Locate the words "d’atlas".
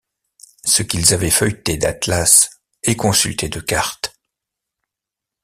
1.77-2.59